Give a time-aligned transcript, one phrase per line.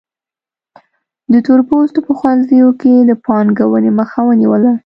[1.31, 4.71] د تور پوستو په ښوونځیو کې د پانګونې مخه ونیوله.